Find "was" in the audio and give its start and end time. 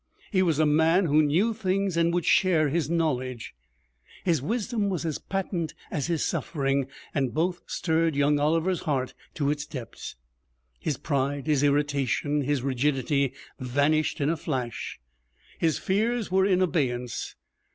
0.41-0.57, 4.89-5.05